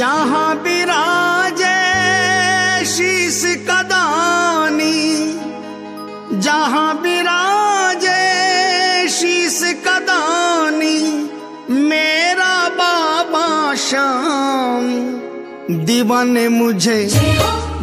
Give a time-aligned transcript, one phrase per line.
[0.00, 1.78] जहाँ विराजे
[2.90, 5.00] शीस कदानी
[6.44, 8.22] जहाँ विराजे
[9.16, 10.96] शीस कदानी
[11.90, 14.88] मेरा बाबा श्याम,
[15.84, 16.98] दीवाने मुझे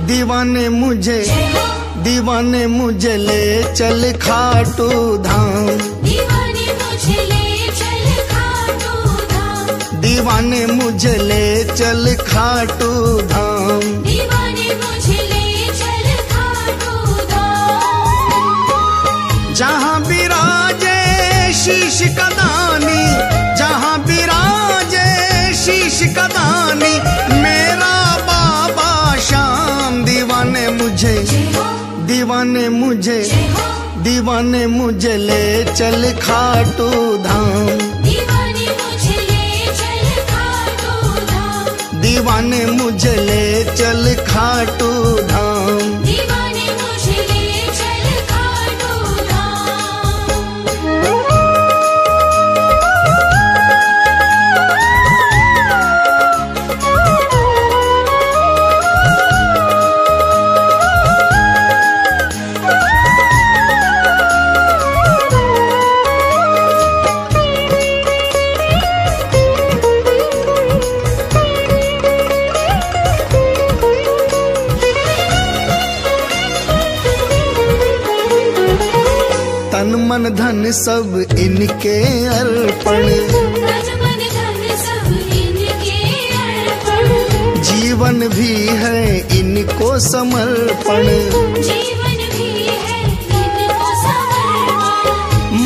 [0.07, 1.19] दीवाने मुझे
[2.07, 4.89] दीवाने मुझे ले चल खाटू
[5.29, 5.96] धाम।
[10.17, 11.45] दीवाने मुझे ले
[11.77, 12.89] चल खाटू
[13.31, 15.43] धाम। दीवाने मुझे ले
[15.79, 16.93] चल खाटू
[17.31, 18.73] धाम।
[19.59, 20.97] जहाँ विराजे
[21.61, 23.03] शीश कदानी
[23.59, 25.05] जहाँ विराजे
[25.63, 26.93] शीश कदानी
[27.43, 27.95] मेरा
[28.29, 28.89] बाबा
[29.29, 31.15] शाम दीवाने मुझे
[32.09, 33.19] दीवाने मुझे
[34.07, 36.89] दीवाने मुझे ले चल खाटू
[37.29, 37.56] धाम।
[79.87, 83.05] तन मन धन सब इनके अर्पण।
[87.61, 88.97] जीवन भी है
[89.39, 91.07] इनको समर्पण।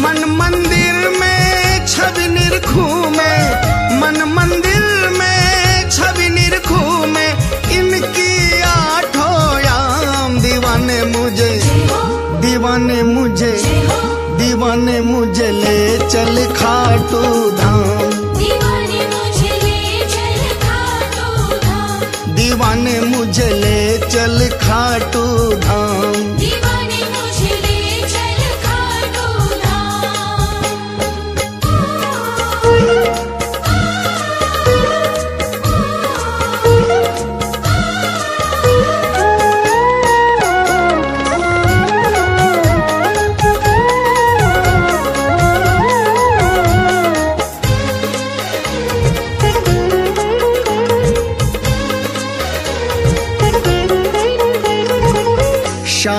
[0.04, 3.31] मन मंदिर में छवि निरखू में
[23.32, 23.71] दीवाने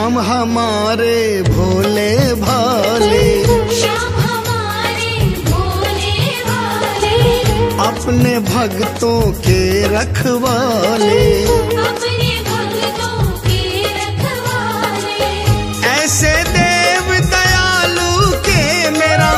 [0.02, 3.44] हमारे भोले भाले।
[3.80, 5.12] श्याम हमारे
[5.50, 7.40] भोले वाले
[7.86, 15.30] अपने भक्तों के रखवाले। अपने भक्तों के रखवाले।
[15.86, 19.32] ऐसे देव दयालु के मेरा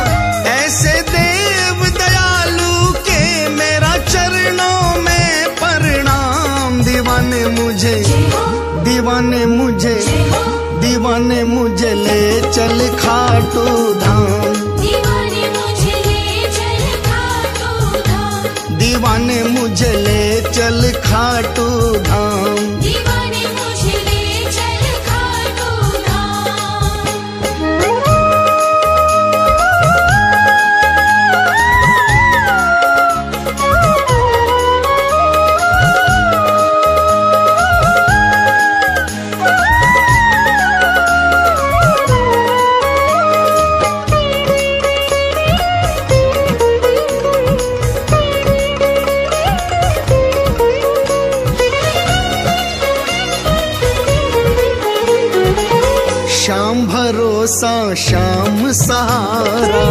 [0.49, 8.05] ऐसे देव दयालु के मेरा चरणों में प्रणाम। दीवाने मुझे
[8.85, 10.54] दीवाने मुझे।
[10.85, 13.65] दीवाने मुझे ले चल खाटू
[14.01, 14.57] धाम।
[18.79, 21.69] दीवाने मुझे ले चल खाटू
[22.09, 22.59] धाम।
[56.95, 59.87] भरोसा श्याम सहारा।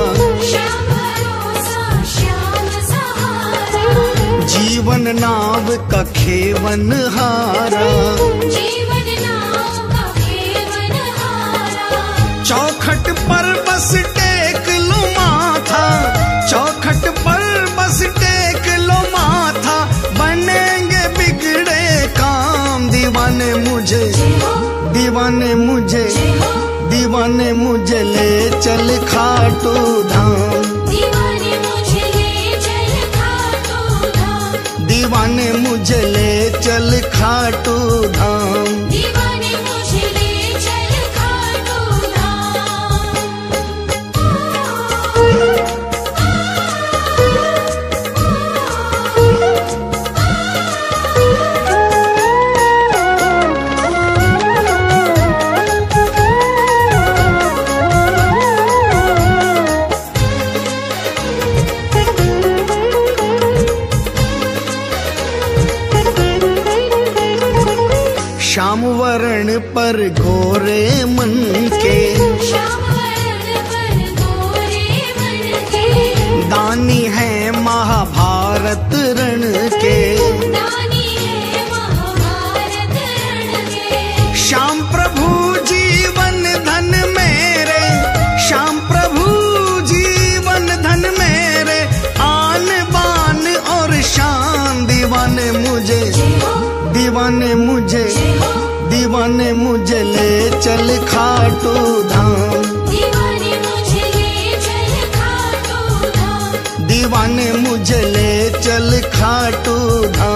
[4.45, 7.87] जीवन नाव का खेवन हारा।
[12.43, 15.85] चौखट पर बस टेक लो माथा।
[16.47, 19.85] चौखट पर बस टेक लो माथा।
[20.19, 24.13] बनेंगे बिगड़े काम। दीवाने मुझे
[24.93, 26.62] दीवाने मुझे।
[26.93, 29.73] दीवाने मुझे ले चल खाटू
[30.03, 30.35] धाम।
[30.89, 37.77] दीवाने मुझे ले चल खाटू धाम। दीवाने मुझे ले चल खाटू
[38.19, 38.65] धाम।
[69.75, 71.33] पर घोरे मन
[71.83, 71.99] के।
[76.49, 77.02] दानी
[99.13, 100.29] दीवाने मुझे ले
[100.61, 101.73] चल खाटू
[102.09, 102.63] धाम।
[106.87, 109.75] दीवाने मुझे ले चल खाटू
[110.17, 110.32] धाम।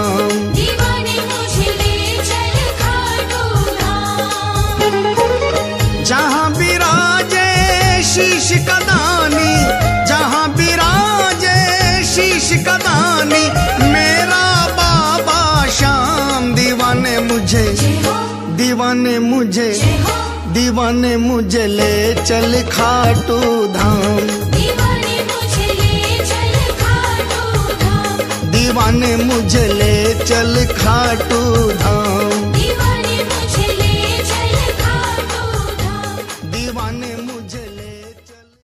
[18.77, 19.69] दीवाने मुझे
[20.53, 21.93] दीवाने मुझे ले
[22.25, 23.37] चल खाटू
[23.73, 24.19] धाम।
[24.53, 29.95] दीवाने मुझे ले चल खाटू धाम। दीवाने मुझे ले
[30.25, 31.41] चल खाटू
[31.81, 32.56] धाम।